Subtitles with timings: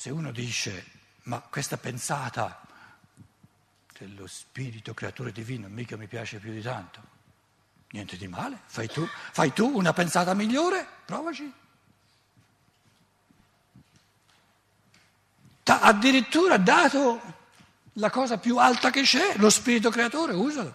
[0.00, 0.86] Se uno dice,
[1.24, 2.58] ma questa pensata
[3.98, 7.02] dello spirito creatore divino mica mi piace più di tanto,
[7.90, 11.52] niente di male, fai tu, fai tu una pensata migliore, provaci.
[15.64, 17.20] T'ha addirittura dato
[17.92, 20.74] la cosa più alta che c'è, lo spirito creatore, usalo.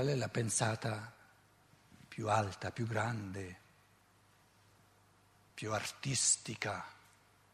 [0.00, 1.12] Qual è la pensata
[2.08, 3.58] più alta, più grande,
[5.52, 6.86] più artistica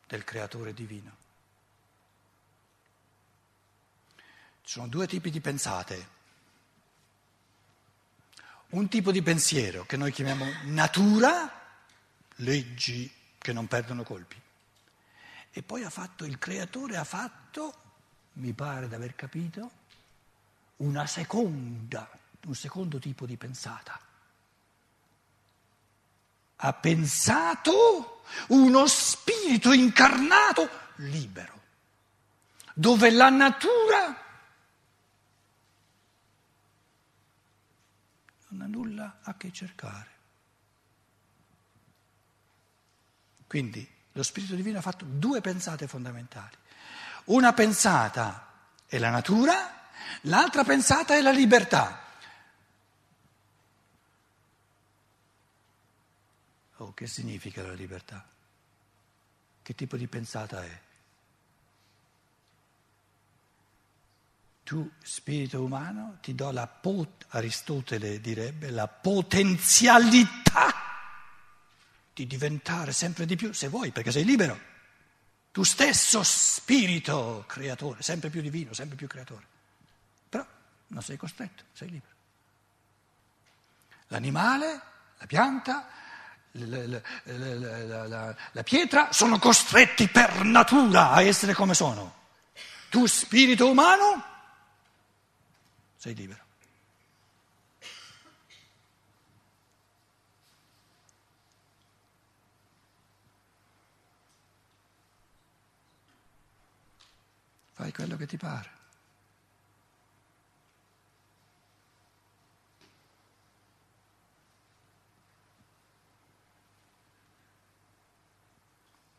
[0.06, 1.16] del creatore divino?
[4.62, 6.08] Ci sono due tipi di pensate.
[8.68, 11.50] Un tipo di pensiero che noi chiamiamo natura,
[12.36, 14.40] leggi che non perdono colpi.
[15.50, 17.74] E poi ha fatto, il creatore ha fatto,
[18.34, 19.70] mi pare di aver capito,
[20.76, 22.08] una seconda
[22.46, 23.98] un secondo tipo di pensata.
[26.56, 31.60] Ha pensato uno spirito incarnato libero,
[32.72, 34.24] dove la natura
[38.48, 40.14] non ha nulla a che cercare.
[43.46, 46.56] Quindi lo Spirito Divino ha fatto due pensate fondamentali.
[47.26, 48.50] Una pensata
[48.86, 49.88] è la natura,
[50.22, 52.05] l'altra pensata è la libertà.
[56.78, 58.26] Oh, che significa la libertà?
[59.62, 60.80] Che tipo di pensata è?
[64.62, 70.74] Tu, spirito umano, ti do la pot- Aristotele direbbe, la potenzialità
[72.12, 74.58] di diventare sempre di più, se vuoi, perché sei libero.
[75.52, 79.46] Tu stesso spirito creatore, sempre più divino, sempre più creatore.
[80.28, 80.46] Però
[80.88, 82.14] non sei costretto, sei libero.
[84.08, 84.80] L'animale,
[85.18, 85.88] la pianta,
[86.64, 92.14] la, la, la, pietra sono costretti per natura a essere come sono.
[92.88, 94.34] Tu spirito umano
[96.06, 96.44] sei libero.
[107.72, 108.75] Fai quello che ti pare.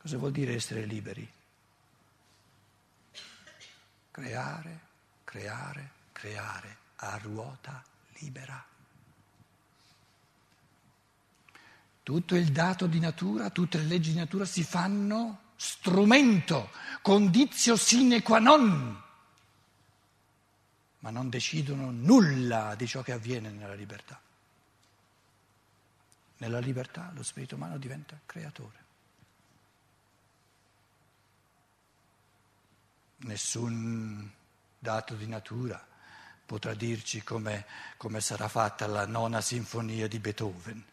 [0.07, 1.29] Cosa vuol dire essere liberi?
[4.09, 4.79] Creare,
[5.25, 7.83] creare, creare a ruota
[8.19, 8.65] libera.
[12.03, 16.69] Tutto il dato di natura, tutte le leggi di natura si fanno strumento,
[17.01, 19.03] condizio sine qua non,
[20.99, 24.17] ma non decidono nulla di ciò che avviene nella libertà.
[26.37, 28.85] Nella libertà lo spirito umano diventa creatore.
[33.19, 34.29] Nessun
[34.77, 35.85] dato di natura
[36.45, 37.65] potrà dirci come,
[37.97, 40.85] come sarà fatta la nona sinfonia di Beethoven.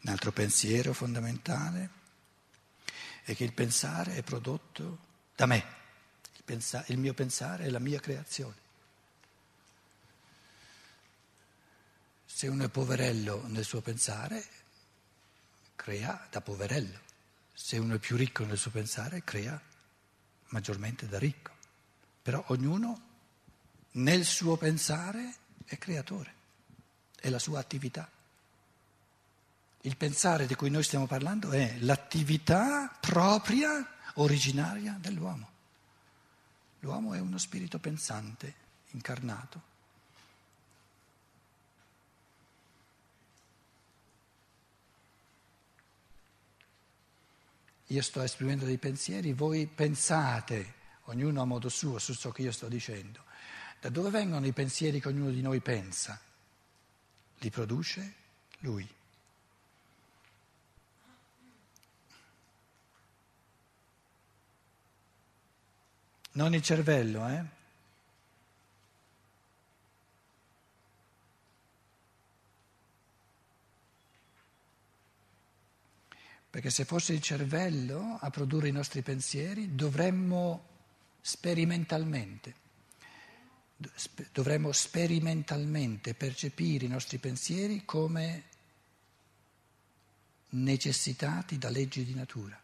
[0.00, 1.90] Un altro pensiero fondamentale
[3.24, 5.07] è che il pensare è prodotto
[5.38, 5.64] da me.
[6.34, 8.56] Il, pensa- il mio pensare è la mia creazione.
[12.26, 14.44] Se uno è poverello nel suo pensare,
[15.76, 16.98] crea da poverello.
[17.54, 19.60] Se uno è più ricco nel suo pensare, crea
[20.46, 21.52] maggiormente da ricco.
[22.20, 23.00] Però ognuno
[23.92, 25.34] nel suo pensare
[25.66, 26.34] è creatore,
[27.14, 28.10] è la sua attività.
[29.82, 35.50] Il pensare di cui noi stiamo parlando è l'attività propria originaria dell'uomo.
[36.80, 38.54] L'uomo è uno spirito pensante,
[38.90, 39.76] incarnato.
[47.90, 52.52] Io sto esprimendo dei pensieri, voi pensate, ognuno a modo suo, su ciò che io
[52.52, 53.24] sto dicendo.
[53.80, 56.20] Da dove vengono i pensieri che ognuno di noi pensa?
[57.38, 58.14] Li produce
[58.58, 58.96] lui.
[66.38, 67.44] Non il cervello, eh?
[76.48, 80.64] Perché se fosse il cervello a produrre i nostri pensieri, dovremmo
[81.20, 82.54] sperimentalmente,
[84.30, 88.44] dovremmo sperimentalmente percepire i nostri pensieri come
[90.50, 92.58] necessitati da leggi di natura.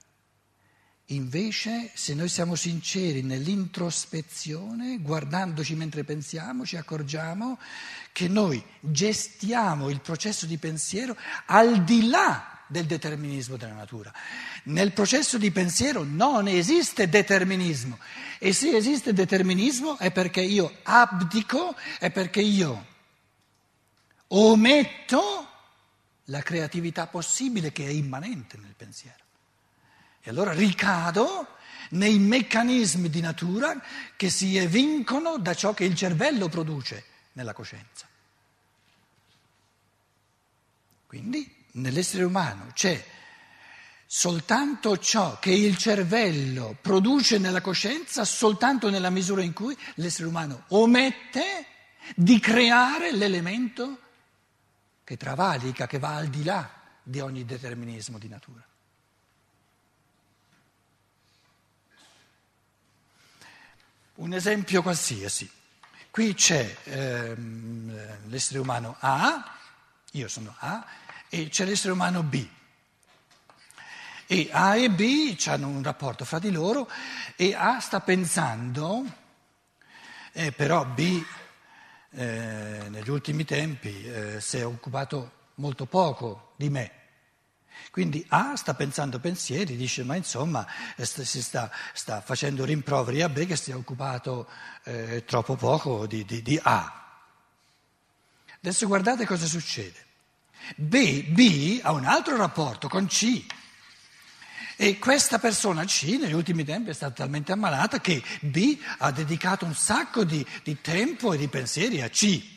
[1.08, 7.58] Invece, se noi siamo sinceri nell'introspezione, guardandoci mentre pensiamo, ci accorgiamo
[8.10, 11.14] che noi gestiamo il processo di pensiero
[11.46, 14.10] al di là del determinismo della natura.
[14.64, 17.98] Nel processo di pensiero non esiste determinismo
[18.38, 22.86] e se esiste determinismo è perché io abdico, è perché io
[24.28, 25.48] ometto
[26.28, 29.23] la creatività possibile che è immanente nel pensiero.
[30.26, 31.48] E allora ricado
[31.90, 33.78] nei meccanismi di natura
[34.16, 38.08] che si evincono da ciò che il cervello produce nella coscienza.
[41.06, 43.04] Quindi nell'essere umano c'è
[44.06, 50.64] soltanto ciò che il cervello produce nella coscienza, soltanto nella misura in cui l'essere umano
[50.68, 51.66] omette
[52.16, 53.98] di creare l'elemento
[55.04, 56.70] che travalica, che va al di là
[57.02, 58.66] di ogni determinismo di natura.
[64.16, 65.50] Un esempio qualsiasi.
[66.08, 69.58] Qui c'è ehm, l'essere umano A,
[70.12, 70.86] io sono A,
[71.28, 72.46] e c'è l'essere umano B.
[74.26, 76.88] E A e B hanno un rapporto fra di loro
[77.34, 79.04] e A sta pensando,
[80.30, 81.20] eh, però B
[82.10, 87.03] eh, negli ultimi tempi eh, si è occupato molto poco di me.
[87.90, 90.66] Quindi A sta pensando pensieri, dice ma insomma
[90.96, 94.48] si sta, sta facendo rimproveri a B che si è occupato
[94.84, 97.02] eh, troppo poco di, di, di A.
[98.58, 100.02] Adesso guardate cosa succede.
[100.76, 103.44] B, B ha un altro rapporto con C.
[104.76, 109.64] E questa persona C negli ultimi tempi è stata talmente ammalata che B ha dedicato
[109.64, 112.53] un sacco di, di tempo e di pensieri a C.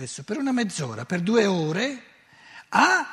[0.00, 2.02] Adesso per una mezz'ora, per due ore,
[2.70, 3.06] A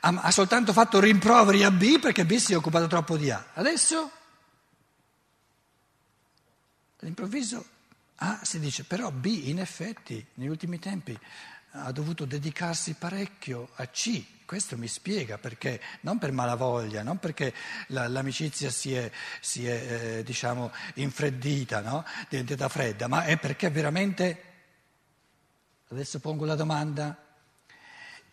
[0.00, 3.50] ha, soltanto fatto rimproveri a B perché B si è occupato troppo di A.
[3.54, 4.10] Adesso,
[6.98, 7.64] all'improvviso,
[8.16, 11.16] A si dice, però B in effetti negli ultimi tempi
[11.74, 14.44] ha dovuto dedicarsi parecchio a C.
[14.44, 17.54] Questo mi spiega perché, non per malavoglia, non perché
[17.88, 19.08] la, l'amicizia si è,
[19.40, 22.04] si è eh, diciamo, infreddita, no?
[22.28, 24.50] diventata fredda, ma è perché veramente
[25.92, 27.14] Adesso pongo la domanda.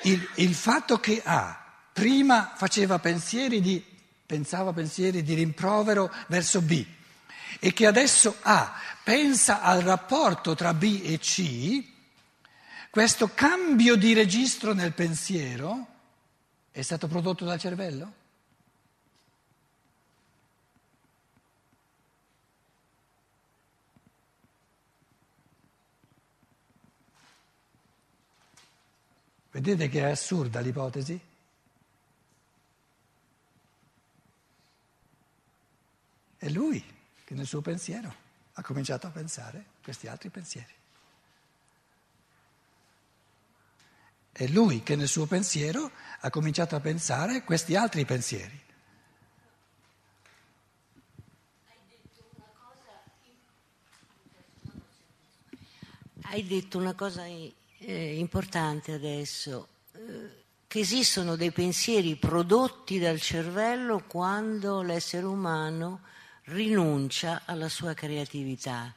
[0.03, 1.61] Il, il fatto che A
[1.91, 3.83] prima faceva pensieri di,
[4.25, 6.85] pensava pensieri di rimprovero verso B
[7.59, 11.83] e che adesso A pensa al rapporto tra B e C,
[12.89, 15.85] questo cambio di registro nel pensiero
[16.71, 18.13] è stato prodotto dal cervello?
[29.51, 31.19] Vedete che è assurda l'ipotesi?
[36.37, 36.83] È lui
[37.25, 38.13] che nel suo pensiero
[38.53, 40.73] ha cominciato a pensare questi altri pensieri.
[44.31, 45.91] È lui che nel suo pensiero
[46.21, 48.67] ha cominciato a pensare questi altri pensieri.
[56.21, 57.25] Hai detto una cosa
[57.79, 66.01] eh, importante adesso, eh, che esistono dei pensieri prodotti dal cervello quando l'essere umano
[66.45, 68.93] rinuncia alla sua creatività.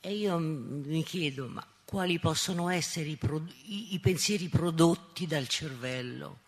[0.00, 5.48] E io mi chiedo, ma quali possono essere i, pro- i, i pensieri prodotti dal
[5.48, 6.40] cervello?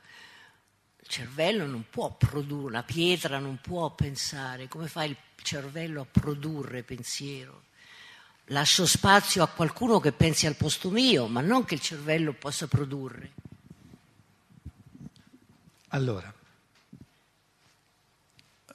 [1.00, 6.07] Il cervello non può produrre, una pietra non può pensare, come fa il cervello a
[6.07, 7.65] produrre pensiero?
[8.49, 12.67] Lascio spazio a qualcuno che pensi al posto mio, ma non che il cervello possa
[12.67, 13.33] produrre.
[15.88, 16.33] Allora,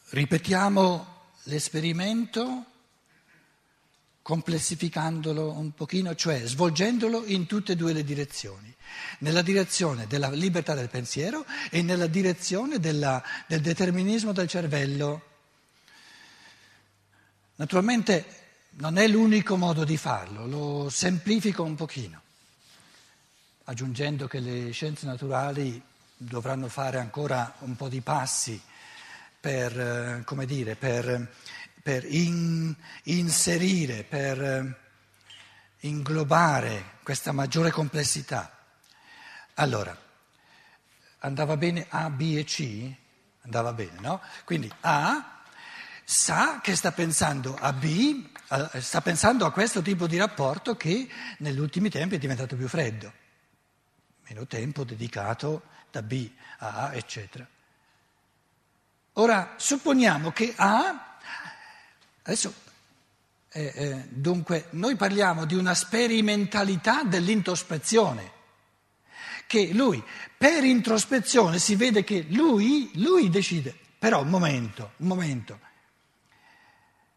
[0.09, 1.07] ripetiamo
[1.43, 2.65] l'esperimento
[4.21, 8.73] complessificandolo un pochino, cioè svolgendolo in tutte e due le direzioni,
[9.19, 15.21] nella direzione della libertà del pensiero e nella direzione della, del determinismo del cervello.
[17.55, 18.42] Naturalmente
[18.75, 22.21] non è l'unico modo di farlo, lo semplifico un pochino,
[23.65, 25.81] aggiungendo che le scienze naturali
[26.15, 28.59] dovranno fare ancora un po' di passi
[29.39, 31.31] per, eh, come dire, per,
[31.83, 34.77] per in, inserire, per eh,
[35.81, 38.57] inglobare questa maggiore complessità.
[39.55, 39.95] Allora,
[41.19, 42.91] andava bene A, B e C?
[43.41, 44.21] Andava bene, no?
[44.45, 45.32] Quindi A
[46.03, 48.25] sa che sta pensando a B,
[48.79, 51.07] sta pensando a questo tipo di rapporto che
[51.39, 53.11] negli ultimi tempi è diventato più freddo,
[54.27, 56.29] meno tempo dedicato da B
[56.59, 57.47] a A, eccetera.
[59.13, 61.17] Ora, supponiamo che A,
[62.23, 62.53] adesso,
[63.49, 68.31] eh, eh, dunque, noi parliamo di una sperimentalità dell'introspezione,
[69.45, 70.03] che lui,
[70.35, 75.59] per introspezione, si vede che lui, lui decide, però un momento, un momento,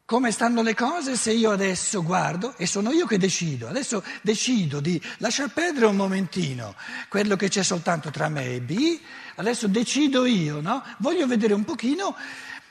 [0.07, 4.79] come stanno le cose se io adesso guardo e sono io che decido, adesso decido
[4.79, 6.77] di lasciar perdere un momentino
[7.09, 9.01] quello che c'è soltanto tra me e B,
[9.35, 10.81] adesso decido io, no?
[10.99, 12.17] Voglio vedere un pochino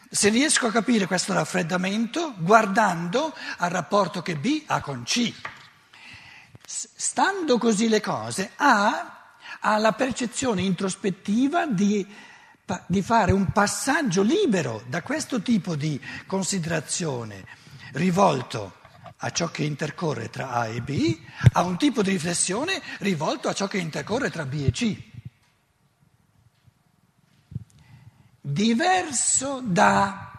[0.10, 5.34] se riesco a capire questo raffreddamento guardando al rapporto che B ha con C.
[6.65, 12.08] Stando così le cose, A ha la percezione introspettiva di
[12.88, 17.45] di fare un passaggio libero da questo tipo di considerazione
[17.93, 18.77] rivolto
[19.17, 21.17] a ciò che intercorre tra A e B,
[21.53, 25.03] a un tipo di riflessione rivolto a ciò che intercorre tra B e C.
[28.41, 30.31] Diverso da,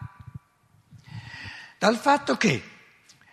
[1.77, 2.63] dal fatto che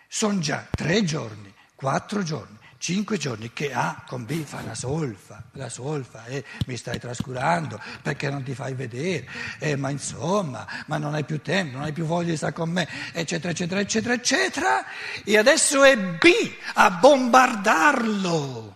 [0.07, 2.54] sono già tre giorni, quattro giorni,
[2.85, 7.81] cinque giorni che A con B fa la solfa, la solfa e mi stai trascurando
[8.03, 9.27] perché non ti fai vedere,
[9.57, 12.69] eh, ma insomma, ma non hai più tempo, non hai più voglia di stare con
[12.69, 14.85] me, eccetera, eccetera, eccetera, eccetera,
[15.23, 16.27] e adesso è B
[16.75, 18.75] a bombardarlo,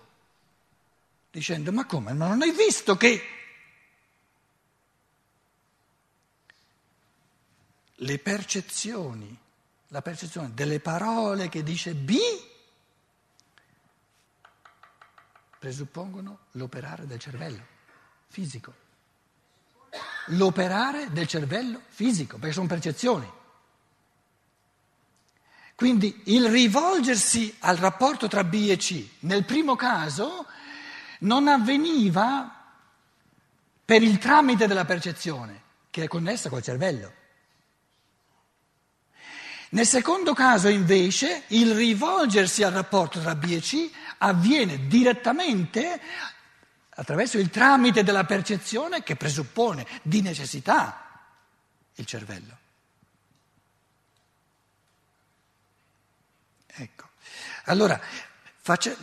[1.29, 3.23] dicendo ma come, ma non hai visto che...
[7.93, 9.37] Le percezioni,
[9.89, 12.17] la percezione delle parole che dice B
[15.59, 17.63] presuppongono l'operare del cervello
[18.27, 18.73] fisico.
[20.27, 23.29] L'operare del cervello fisico, perché sono percezioni.
[25.75, 30.45] Quindi il rivolgersi al rapporto tra B e C nel primo caso
[31.19, 32.53] non avveniva
[33.83, 37.13] per il tramite della percezione, che è connessa col cervello.
[39.69, 46.01] Nel secondo caso invece il rivolgersi al rapporto tra B e C avviene direttamente
[46.89, 51.21] attraverso il tramite della percezione che presuppone di necessità
[51.95, 52.57] il cervello.
[56.65, 57.09] Ecco.
[57.65, 57.99] Allora,
[58.61, 58.95] faccio,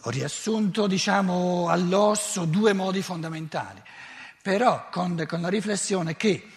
[0.00, 3.80] ho riassunto diciamo, all'osso due modi fondamentali,
[4.42, 6.52] però con, con la riflessione che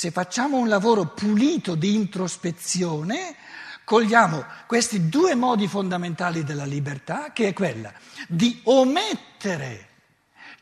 [0.00, 3.36] se facciamo un lavoro pulito di introspezione,
[3.84, 7.92] cogliamo questi due modi fondamentali della libertà, che è quella
[8.26, 9.88] di omettere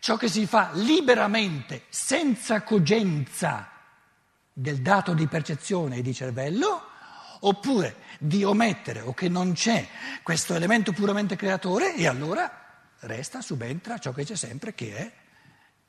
[0.00, 3.70] ciò che si fa liberamente, senza cogenza
[4.52, 6.88] del dato di percezione e di cervello,
[7.38, 9.86] oppure di omettere o che non c'è
[10.24, 15.12] questo elemento puramente creatore e allora resta, subentra ciò che c'è sempre, che è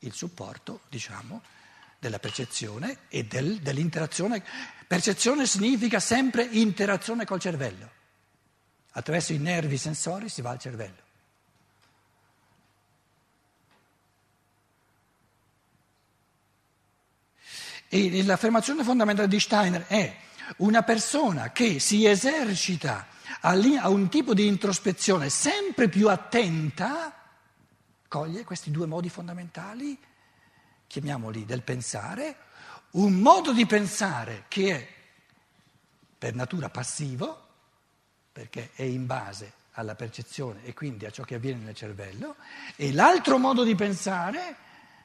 [0.01, 1.41] il supporto, diciamo,
[1.99, 4.43] della percezione e del, dell'interazione.
[4.87, 7.97] Percezione significa sempre interazione col cervello.
[8.91, 11.07] Attraverso i nervi sensori si va al cervello.
[17.91, 20.15] E l'affermazione fondamentale di Steiner è
[20.57, 23.07] una persona che si esercita
[23.41, 27.13] a un tipo di introspezione sempre più attenta,
[28.07, 29.97] coglie questi due modi fondamentali
[30.89, 32.36] chiamiamoli del pensare,
[32.91, 34.88] un modo di pensare che è
[36.17, 37.48] per natura passivo,
[38.31, 42.36] perché è in base alla percezione e quindi a ciò che avviene nel cervello,
[42.75, 44.55] e l'altro modo di pensare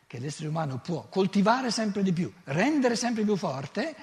[0.07, 3.95] che l'essere umano può coltivare sempre di più, rendere sempre più forte,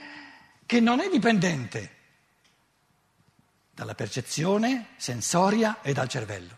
[0.68, 1.96] che non è dipendente
[3.74, 6.58] dalla percezione sensoria e dal cervello.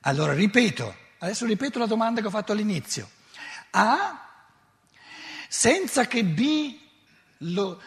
[0.00, 3.08] Allora ripeto, Adesso ripeto la domanda che ho fatto all'inizio.
[3.70, 4.28] A,
[5.48, 6.76] senza che B
[7.38, 7.80] lo,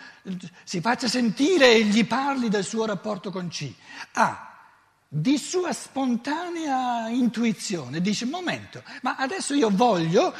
[0.63, 3.69] si faccia sentire e gli parli del suo rapporto con C,
[4.13, 4.53] A,
[5.05, 10.33] di sua spontanea intuizione, dice, momento, ma adesso io voglio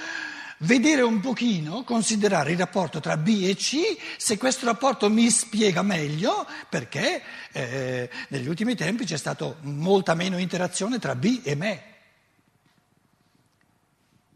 [0.60, 5.82] vedere un pochino, considerare il rapporto tra B e C, se questo rapporto mi spiega
[5.82, 7.22] meglio, perché
[7.52, 11.94] eh, negli ultimi tempi c'è stata molta meno interazione tra B e me.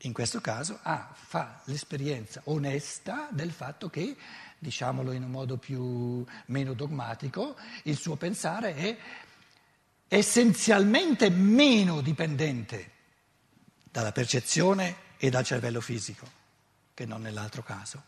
[0.03, 4.15] In questo caso ah, fa l'esperienza onesta del fatto che,
[4.57, 8.97] diciamolo in un modo più, meno dogmatico, il suo pensare è
[10.07, 12.91] essenzialmente meno dipendente
[13.91, 16.27] dalla percezione e dal cervello fisico
[16.93, 18.03] che non nell'altro caso.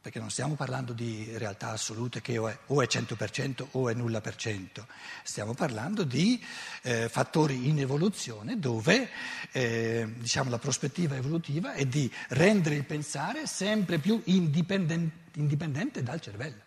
[0.00, 3.94] Perché non stiamo parlando di realtà assolute che o è, o è 100% o è
[3.94, 4.86] nulla per cento,
[5.24, 6.42] stiamo parlando di
[6.82, 9.10] eh, fattori in evoluzione dove
[9.52, 16.20] eh, diciamo, la prospettiva evolutiva è di rendere il pensare sempre più indipendente, indipendente dal
[16.20, 16.66] cervello.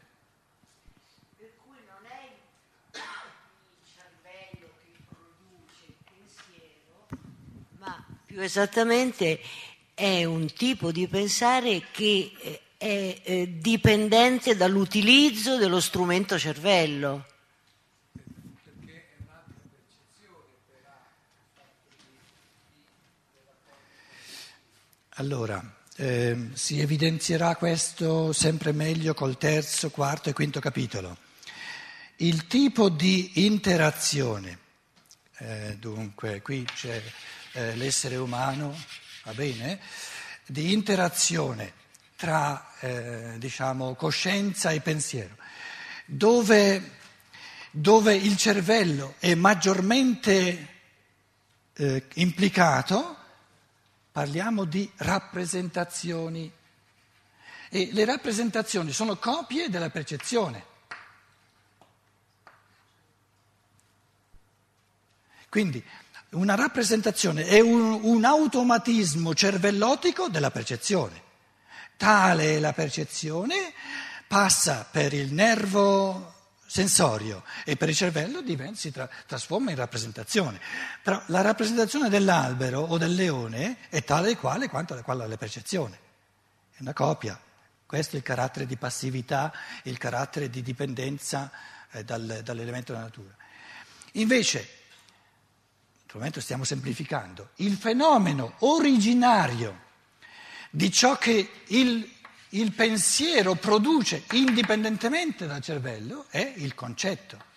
[8.31, 9.41] più esattamente
[9.93, 17.27] è un tipo di pensare che eh, è eh, dipendente dall'utilizzo dello strumento cervello.
[25.09, 25.63] Allora,
[25.97, 31.15] eh, si evidenzierà questo sempre meglio col terzo, quarto e quinto capitolo.
[32.15, 34.57] Il tipo di interazione,
[35.37, 36.99] eh, dunque qui c'è
[37.51, 38.75] eh, l'essere umano,
[39.25, 39.79] va bene,
[40.47, 41.79] di interazione
[42.21, 45.35] tra eh, diciamo, coscienza e pensiero,
[46.05, 46.97] dove,
[47.71, 50.67] dove il cervello è maggiormente
[51.73, 53.17] eh, implicato,
[54.11, 56.51] parliamo di rappresentazioni.
[57.69, 60.65] E le rappresentazioni sono copie della percezione.
[65.49, 65.83] Quindi
[66.33, 71.29] una rappresentazione è un, un automatismo cervellotico della percezione.
[72.01, 73.71] Tale è la percezione,
[74.25, 76.33] passa per il nervo
[76.65, 80.59] sensorio e per il cervello diventa, si tra, trasforma in rappresentazione.
[81.03, 85.99] Però la rappresentazione dell'albero o del leone è tale e quale quanto quella della percezione.
[86.71, 87.39] È una copia.
[87.85, 91.51] Questo è il carattere di passività, il carattere di dipendenza
[91.91, 93.35] eh, dal, dall'elemento della natura.
[94.13, 94.67] Invece
[96.01, 99.89] naturalmente stiamo semplificando, il fenomeno originario
[100.73, 102.09] di ciò che il,
[102.49, 107.49] il pensiero produce indipendentemente dal cervello è il concetto.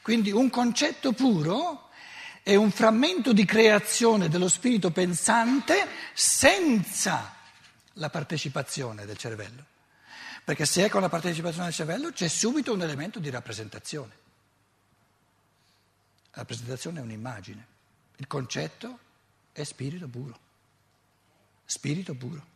[0.00, 1.90] Quindi un concetto puro
[2.42, 7.34] è un frammento di creazione dello spirito pensante senza
[7.94, 9.64] la partecipazione del cervello.
[10.42, 14.12] Perché se è con la partecipazione del cervello c'è subito un elemento di rappresentazione.
[16.32, 17.66] La rappresentazione è un'immagine,
[18.16, 18.98] il concetto
[19.54, 20.38] è spirito puro,
[21.64, 22.52] spirito puro.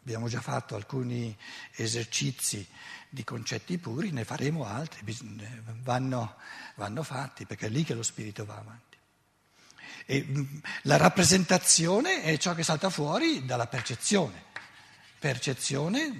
[0.00, 1.36] Abbiamo già fatto alcuni
[1.74, 2.66] esercizi
[3.08, 5.04] di concetti puri, ne faremo altri,
[5.82, 6.36] vanno,
[6.76, 8.96] vanno fatti perché è lì che lo spirito va avanti.
[10.06, 14.44] E mm, la rappresentazione è ciò che salta fuori dalla percezione.
[15.18, 16.18] Percezione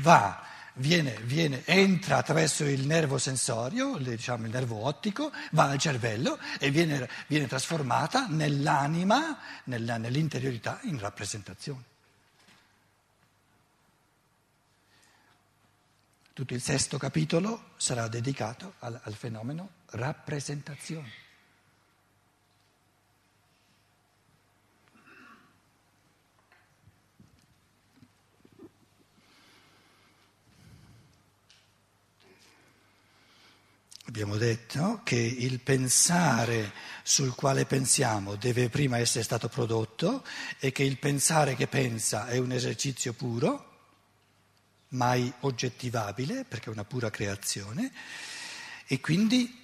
[0.00, 0.42] va
[0.74, 6.70] viene, viene, entra attraverso il nervo sensorio, diciamo il nervo ottico, va al cervello e
[6.70, 11.84] viene, viene trasformata nell'anima, nella, nell'interiorità in rappresentazione.
[16.32, 21.29] Tutto il sesto capitolo sarà dedicato al, al fenomeno rappresentazione.
[34.10, 36.72] Abbiamo detto che il pensare
[37.04, 40.26] sul quale pensiamo deve prima essere stato prodotto
[40.58, 43.78] e che il pensare che pensa è un esercizio puro,
[44.88, 47.92] mai oggettivabile perché è una pura creazione
[48.88, 49.62] e quindi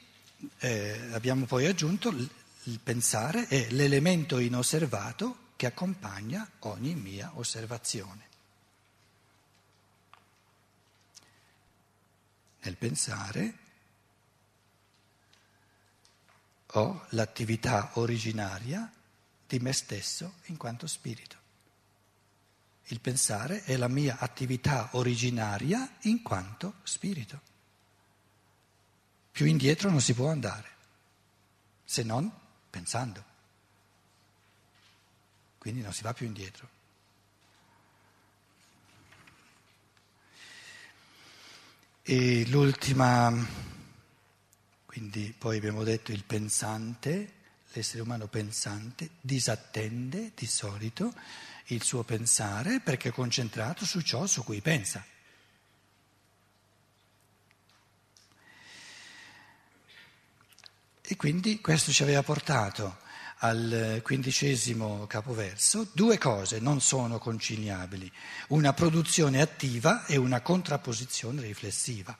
[0.59, 8.29] eh, abbiamo poi aggiunto il pensare è l'elemento inosservato che accompagna ogni mia osservazione.
[12.61, 13.65] Nel pensare
[16.73, 18.91] ho l'attività originaria
[19.47, 21.37] di me stesso in quanto spirito.
[22.89, 27.41] Il pensare è la mia attività originaria in quanto spirito.
[29.33, 30.71] Più indietro non si può andare,
[31.85, 32.31] se non
[32.71, 33.25] pensando.
[35.59, 36.69] Quindi non si va più indietro.
[42.03, 43.65] E l'ultima
[44.97, 47.33] quindi poi abbiamo detto il pensante,
[47.75, 51.13] l'essere umano pensante, disattende di solito
[51.67, 55.05] il suo pensare perché è concentrato su ciò su cui pensa.
[61.03, 62.97] E quindi questo ci aveva portato
[63.41, 68.11] al quindicesimo capoverso, due cose non sono conciliabili,
[68.49, 72.17] una produzione attiva e una contrapposizione riflessiva.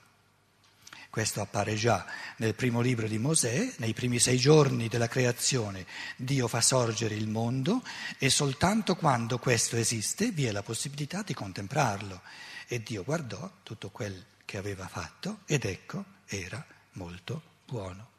[1.09, 2.05] Questo appare già
[2.37, 7.27] nel primo libro di Mosè, nei primi sei giorni della creazione Dio fa sorgere il
[7.27, 7.81] mondo
[8.17, 12.21] e soltanto quando questo esiste vi è la possibilità di contemplarlo.
[12.67, 18.09] E Dio guardò tutto quel che aveva fatto ed ecco era molto buono.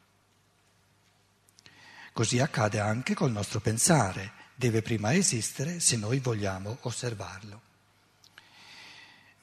[2.11, 7.67] Così accade anche col nostro pensare, deve prima esistere se noi vogliamo osservarlo.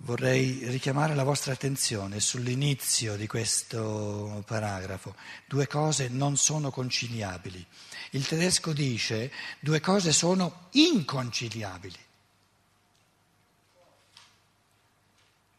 [0.01, 5.15] Vorrei richiamare la vostra attenzione sull'inizio di questo paragrafo.
[5.47, 7.67] Due cose non sono conciliabili.
[8.11, 11.99] Il tedesco dice due cose sono inconciliabili.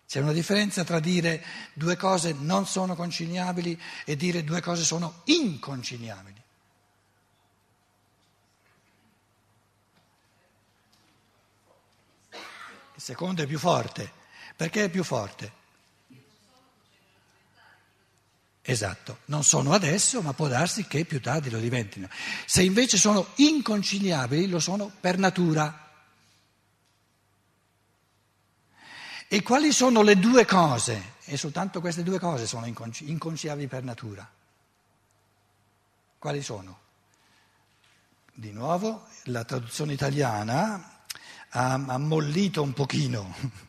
[0.07, 5.21] C'è una differenza tra dire due cose non sono conciliabili e dire due cose sono
[5.25, 6.41] inconciliabili.
[12.29, 14.16] Il secondo è più forte.
[14.57, 15.51] Perché è più forte?
[18.63, 22.09] Esatto, non sono adesso, ma può darsi che più tardi lo diventino.
[22.45, 25.89] Se invece sono inconciliabili, lo sono per natura.
[29.27, 31.13] E quali sono le due cose?
[31.25, 34.27] E soltanto queste due cose sono inconciliabili per natura.
[36.17, 36.79] Quali sono?
[38.33, 41.03] Di nuovo, la traduzione italiana
[41.49, 43.33] ha ammollito un pochino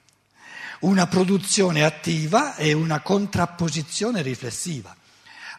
[0.81, 4.95] una produzione attiva e una contrapposizione riflessiva.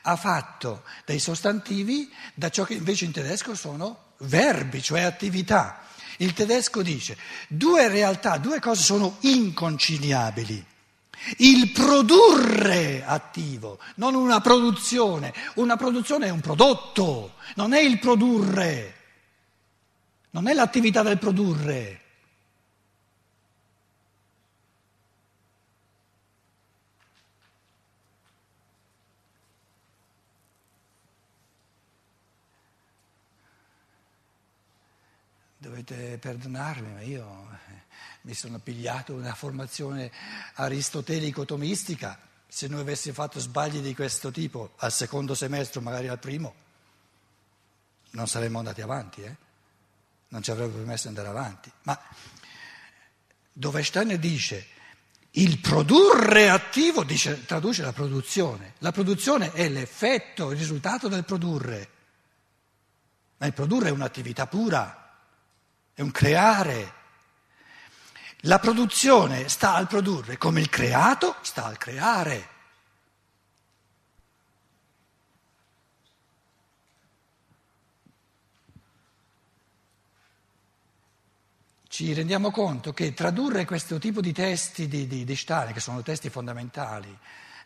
[0.04, 5.82] Ha fatto dei sostantivi da ciò che invece in tedesco sono verbi, cioè attività.
[6.18, 10.66] Il tedesco dice due realtà, due cose sono inconciliabili.
[11.38, 15.34] Il produrre attivo, non una produzione.
[15.56, 18.96] Una produzione è un prodotto, non è il produrre,
[20.32, 22.02] non è l'attività del produrre.
[35.82, 37.82] Dovete perdonarmi, ma io eh,
[38.22, 40.12] mi sono pigliato una formazione
[40.56, 42.20] aristotelico-tomistica.
[42.48, 46.54] Se noi avessimo fatto sbagli di questo tipo al secondo semestre, magari al primo,
[48.12, 49.36] non saremmo andati avanti, eh?
[50.30, 51.72] non ci avrebbe permesso di andare avanti.
[51.84, 52.00] Ma
[53.54, 54.68] dove Steiner dice
[55.32, 58.74] il produrre attivo, dice, traduce la produzione.
[58.80, 61.89] La produzione è l'effetto, il risultato del produrre.
[63.38, 65.09] Ma il produrre è un'attività pura
[66.00, 66.94] è un creare.
[68.44, 72.48] La produzione sta al produrre, come il creato sta al creare.
[81.90, 86.02] Ci rendiamo conto che tradurre questo tipo di testi di, di, di Stalin, che sono
[86.02, 87.14] testi fondamentali,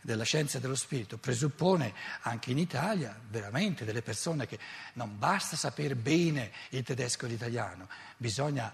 [0.04, 4.60] della scienza dello spirito presuppone anche in Italia veramente delle persone che
[4.94, 7.88] non basta sapere bene il tedesco e l'italiano,
[8.18, 8.72] bisogna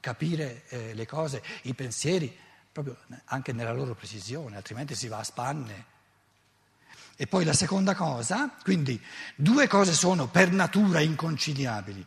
[0.00, 2.34] capire eh, le cose, i pensieri,
[2.72, 5.98] proprio anche nella loro precisione, altrimenti si va a spanne.
[7.16, 8.98] E poi la seconda cosa, quindi
[9.34, 12.04] due cose sono per natura inconciliabili.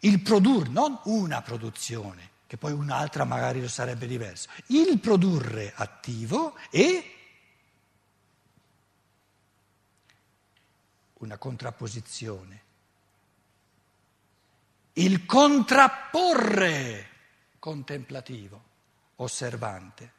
[0.00, 6.56] Il produrre, non una produzione, che poi un'altra magari lo sarebbe diverso, il produrre attivo
[6.70, 7.17] e
[11.18, 12.62] una contrapposizione.
[14.94, 17.06] Il contrapporre
[17.58, 18.62] contemplativo,
[19.16, 20.12] osservante.